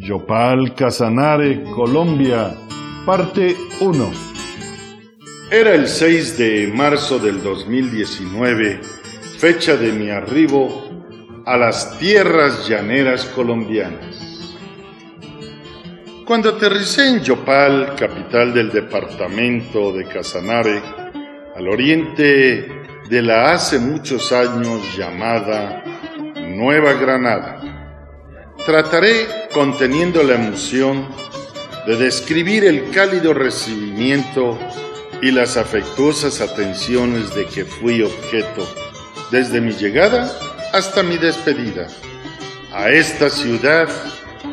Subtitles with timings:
[0.00, 2.56] Yopal Casanare, Colombia,
[3.04, 4.10] parte 1.
[5.50, 8.80] Era el 6 de marzo del 2019,
[9.36, 10.88] fecha de mi arribo
[11.44, 14.56] a las tierras llaneras colombianas.
[16.24, 20.82] Cuando aterricé en Yopal, capital del departamento de Casanare,
[21.54, 25.84] al oriente de la hace muchos años llamada
[26.36, 27.59] Nueva Granada.
[28.70, 31.08] Trataré, conteniendo la emoción,
[31.88, 34.56] de describir el cálido recibimiento
[35.20, 38.72] y las afectuosas atenciones de que fui objeto
[39.32, 40.32] desde mi llegada
[40.72, 41.88] hasta mi despedida
[42.72, 43.88] a esta ciudad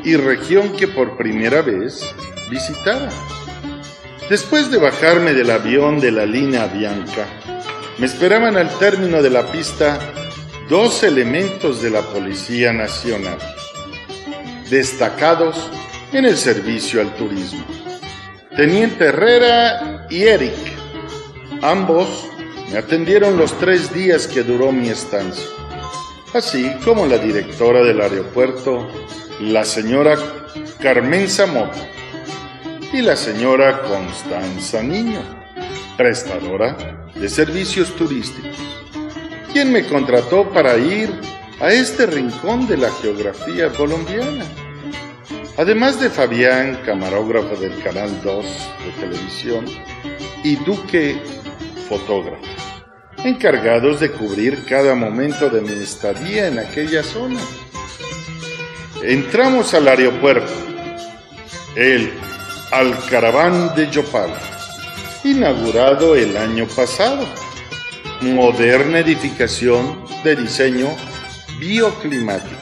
[0.03, 2.01] y región que por primera vez
[2.49, 3.09] visitaba.
[4.31, 7.27] Después de bajarme del avión de la línea Bianca,
[7.99, 9.99] me esperaban al término de la pista
[10.67, 13.37] dos elementos de la Policía Nacional,
[14.69, 15.69] destacados
[16.13, 17.65] en el servicio al turismo.
[18.55, 20.55] Teniente Herrera y Eric,
[21.61, 22.27] ambos
[22.71, 25.45] me atendieron los tres días que duró mi estancia,
[26.33, 28.87] así como la directora del aeropuerto,
[29.39, 30.17] la señora
[30.81, 31.71] Carmen Zamora
[32.91, 35.19] y la señora Constanza Niño,
[35.97, 38.57] prestadora de servicios turísticos,
[39.53, 41.09] quien me contrató para ir
[41.59, 44.45] a este rincón de la geografía colombiana.
[45.57, 48.45] Además de Fabián, camarógrafo del Canal 2
[48.85, 49.65] de televisión,
[50.43, 51.19] y Duque,
[51.89, 52.43] fotógrafo,
[53.23, 57.39] encargados de cubrir cada momento de mi estadía en aquella zona.
[59.01, 60.51] Entramos al aeropuerto.
[61.75, 62.11] El
[62.71, 64.31] Alcaraván de Yopal,
[65.23, 67.25] inaugurado el año pasado.
[68.21, 70.89] Moderna edificación de diseño
[71.59, 72.61] bioclimático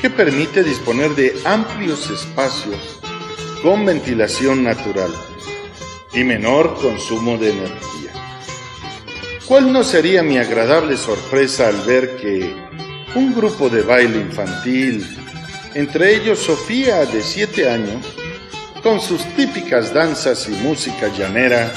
[0.00, 2.98] que permite disponer de amplios espacios
[3.62, 5.12] con ventilación natural
[6.12, 8.12] y menor consumo de energía.
[9.46, 12.54] ¿Cuál no sería mi agradable sorpresa al ver que
[13.14, 15.06] un grupo de baile infantil,
[15.74, 18.06] entre ellos Sofía de 7 años,
[18.82, 21.70] con sus típicas danzas y música llanera,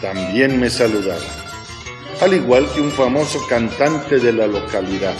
[0.00, 1.20] también me saludaba,
[2.20, 5.14] al igual que un famoso cantante de la localidad.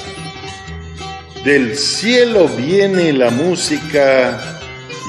[1.45, 4.61] Del cielo viene la música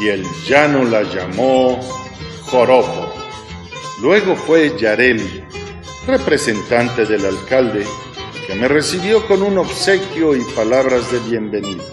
[0.01, 1.79] y el llano la llamó
[2.41, 3.13] joropo.
[4.01, 5.43] Luego fue Yareli,
[6.07, 7.85] representante del alcalde,
[8.47, 11.83] que me recibió con un obsequio y palabras de bienvenida.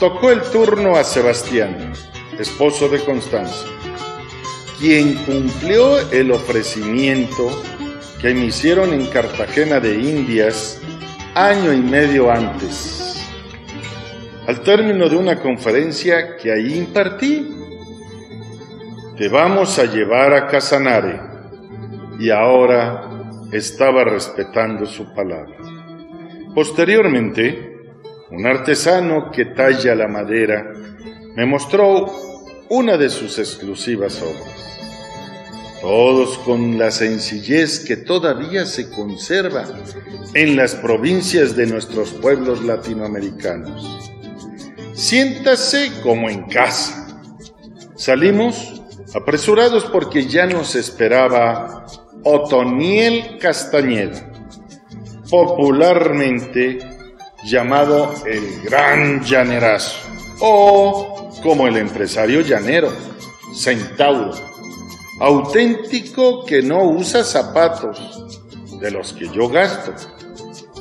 [0.00, 1.92] Tocó el turno a Sebastián,
[2.38, 3.66] esposo de Constanza,
[4.80, 7.62] quien cumplió el ofrecimiento
[8.22, 10.80] que me hicieron en Cartagena de Indias
[11.36, 13.22] año y medio antes,
[14.46, 17.54] al término de una conferencia que ahí impartí.
[19.18, 21.20] Te vamos a llevar a Casanare
[22.18, 23.10] y ahora
[23.52, 25.58] estaba respetando su palabra.
[26.54, 27.82] Posteriormente,
[28.30, 30.72] un artesano que talla la madera
[31.34, 32.14] me mostró
[32.70, 34.75] una de sus exclusivas obras,
[35.86, 39.64] todos con la sencillez que todavía se conserva
[40.34, 44.10] en las provincias de nuestros pueblos latinoamericanos.
[44.94, 47.20] Siéntase como en casa.
[47.94, 48.82] Salimos
[49.14, 51.86] apresurados porque ya nos esperaba
[52.24, 54.28] Otoniel Castañeda,
[55.30, 56.80] popularmente
[57.44, 59.98] llamado el Gran Llanerazo,
[60.40, 62.92] o como el empresario llanero,
[63.54, 64.55] Centauro,
[65.20, 67.98] auténtico que no usa zapatos
[68.80, 69.92] de los que yo gasto.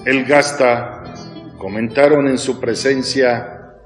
[0.06, 1.14] Él gasta,
[1.58, 3.78] comentaron en su presencia,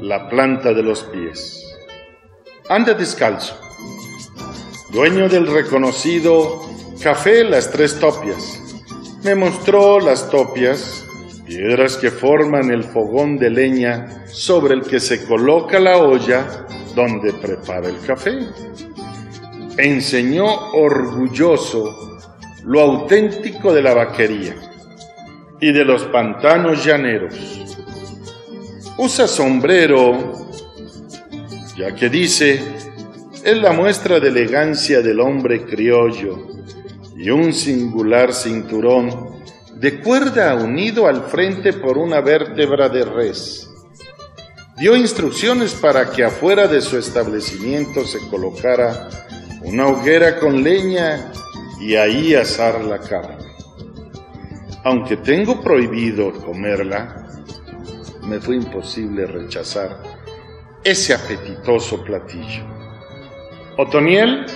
[0.00, 1.64] la planta de los pies.
[2.68, 3.58] Anda descalzo,
[4.92, 6.60] dueño del reconocido
[7.02, 8.60] Café Las Tres Topias.
[9.22, 11.04] Me mostró las topias
[11.46, 17.32] piedras que forman el fogón de leña sobre el que se coloca la olla donde
[17.32, 18.38] prepara el café.
[19.78, 22.18] Enseñó orgulloso
[22.64, 24.56] lo auténtico de la vaquería
[25.60, 27.34] y de los pantanos llaneros.
[28.98, 30.48] Usa sombrero
[31.78, 32.60] ya que dice,
[33.44, 36.48] es la muestra de elegancia del hombre criollo
[37.16, 39.38] y un singular cinturón
[39.76, 43.70] de cuerda unido al frente por una vértebra de res.
[44.76, 49.08] Dio instrucciones para que afuera de su establecimiento se colocara
[49.68, 51.30] una hoguera con leña
[51.78, 53.36] y ahí asar la carne.
[54.82, 57.26] Aunque tengo prohibido comerla,
[58.22, 60.02] me fue imposible rechazar
[60.82, 62.64] ese apetitoso platillo.
[63.76, 64.46] Otoniel,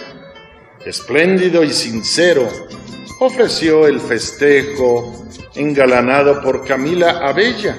[0.87, 2.49] espléndido y sincero,
[3.21, 7.79] ofreció el festejo engalanado por Camila Abella,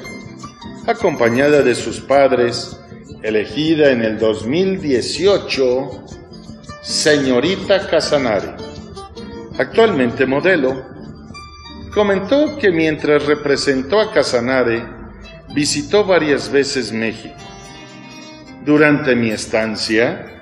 [0.85, 2.77] acompañada de sus padres,
[3.23, 6.22] elegida en el 2018
[6.83, 8.55] señorita Casanare,
[9.57, 10.83] actualmente modelo,
[11.93, 14.83] comentó que mientras representó a Casanare,
[15.55, 17.35] visitó varias veces México.
[18.65, 20.41] Durante mi estancia,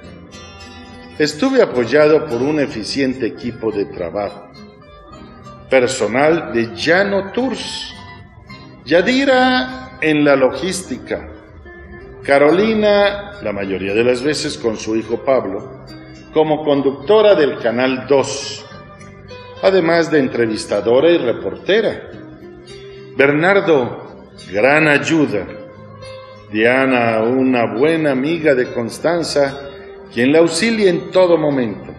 [1.19, 4.49] estuve apoyado por un eficiente equipo de trabajo,
[5.69, 7.93] personal de Llano Tours,
[8.83, 11.29] Yadira en la logística,
[12.23, 15.80] Carolina, la mayoría de las veces con su hijo Pablo,
[16.33, 18.65] como conductora del Canal 2,
[19.63, 22.09] además de entrevistadora y reportera.
[23.17, 25.45] Bernardo, gran ayuda.
[26.51, 29.69] Diana, una buena amiga de Constanza,
[30.13, 31.93] quien la auxilia en todo momento,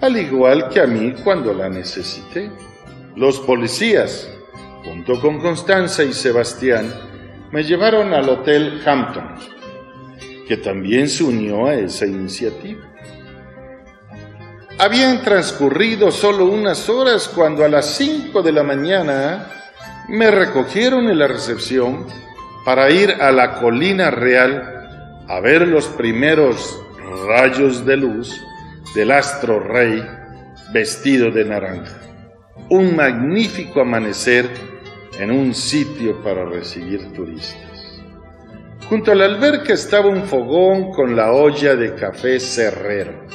[0.00, 2.50] al igual que a mí cuando la necesité.
[3.16, 4.30] Los policías,
[4.84, 6.90] junto con Constanza y Sebastián,
[7.50, 9.34] me llevaron al Hotel Hampton,
[10.46, 12.80] que también se unió a esa iniciativa.
[14.80, 19.50] Habían transcurrido solo unas horas cuando a las cinco de la mañana
[20.08, 22.06] me recogieron en la recepción
[22.64, 26.80] para ir a la colina real a ver los primeros
[27.26, 28.40] rayos de luz
[28.94, 30.00] del astro rey
[30.72, 31.98] vestido de naranja.
[32.68, 34.48] Un magnífico amanecer
[35.18, 38.00] en un sitio para recibir turistas.
[38.88, 43.26] Junto a la alberca estaba un fogón con la olla de café cerrero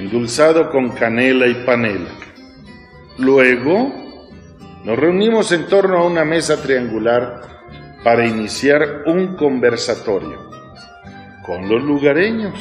[0.00, 2.10] endulzado con canela y panela.
[3.18, 3.92] Luego
[4.82, 7.42] nos reunimos en torno a una mesa triangular
[8.02, 10.48] para iniciar un conversatorio
[11.44, 12.54] con los lugareños.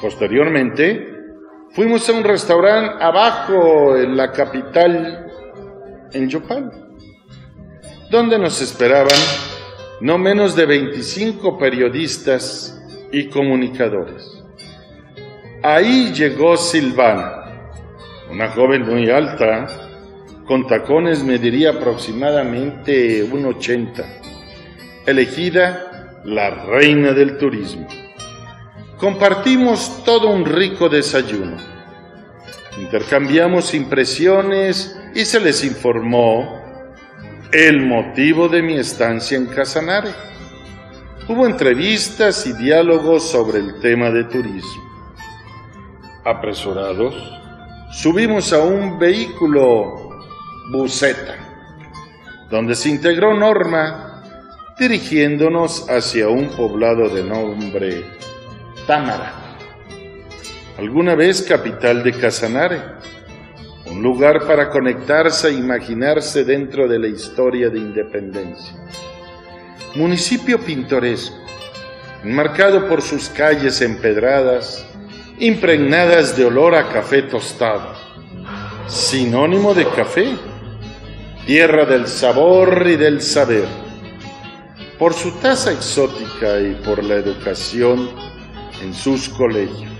[0.00, 1.16] Posteriormente,
[1.72, 5.26] fuimos a un restaurante abajo en la capital,
[6.12, 6.70] en Yopal,
[8.08, 9.18] donde nos esperaban
[10.00, 12.80] no menos de 25 periodistas
[13.10, 14.37] y comunicadores.
[15.62, 17.46] Ahí llegó Silvana,
[18.30, 19.66] una joven muy alta,
[20.46, 24.04] con tacones mediría aproximadamente un 80,
[25.04, 27.88] elegida la reina del turismo.
[28.98, 31.56] Compartimos todo un rico desayuno.
[32.80, 36.62] Intercambiamos impresiones y se les informó
[37.50, 40.10] el motivo de mi estancia en Casanare.
[41.26, 44.87] Hubo entrevistas y diálogos sobre el tema de turismo
[46.24, 47.14] apresurados,
[47.90, 50.10] subimos a un vehículo
[50.70, 51.36] buseta,
[52.50, 54.22] donde se integró Norma,
[54.78, 58.04] dirigiéndonos hacia un poblado de nombre
[58.86, 59.32] Támara,
[60.78, 62.80] alguna vez capital de Casanare,
[63.86, 68.74] un lugar para conectarse e imaginarse dentro de la historia de independencia.
[69.94, 71.36] Municipio pintoresco,
[72.22, 74.86] enmarcado por sus calles empedradas,
[75.40, 77.92] impregnadas de olor a café tostado,
[78.88, 80.36] sinónimo de café,
[81.46, 83.66] tierra del sabor y del saber.
[84.98, 88.10] Por su tasa exótica y por la educación
[88.82, 89.92] en sus colegios,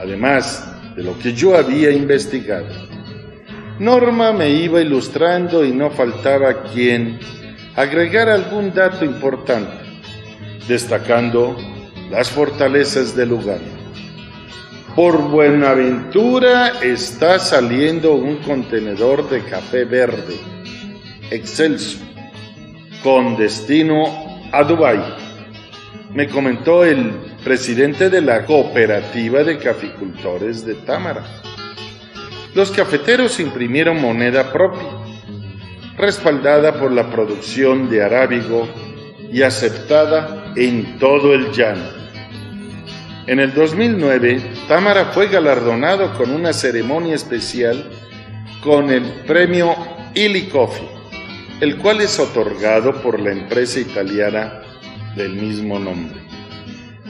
[0.00, 2.66] además de lo que yo había investigado.
[3.78, 7.20] Norma me iba ilustrando y no faltaba quien
[7.76, 9.78] agregara algún dato importante,
[10.66, 11.56] destacando
[12.10, 13.81] las fortalezas del lugar.
[14.94, 20.36] Por Buenaventura está saliendo un contenedor de café verde,
[21.30, 21.98] excelso,
[23.02, 24.04] con destino
[24.52, 25.02] a Dubái.
[26.12, 27.10] Me comentó el
[27.42, 31.24] presidente de la cooperativa de caficultores de Támara.
[32.54, 34.82] Los cafeteros imprimieron moneda propia,
[35.96, 38.68] respaldada por la producción de arábigo
[39.32, 42.02] y aceptada en todo el llano.
[43.26, 47.90] En el 2009, Támara fue galardonado con una ceremonia especial
[48.62, 49.74] con el premio
[50.14, 50.88] Illy Coffee,
[51.60, 54.62] el cual es otorgado por la empresa italiana
[55.16, 56.22] del mismo nombre.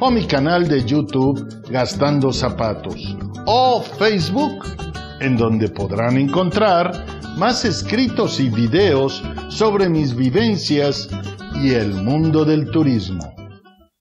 [0.00, 3.16] o mi canal de YouTube Gastando Zapatos
[3.46, 4.64] o Facebook,
[5.20, 6.92] en donde podrán encontrar
[7.36, 11.08] más escritos y videos sobre mis vivencias
[11.62, 13.45] y el mundo del turismo.